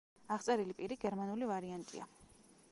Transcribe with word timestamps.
აღწერილი 0.35 0.75
პირი 0.79 0.97
გერმანული 1.05 1.49
ვარიანტია. 1.53 2.11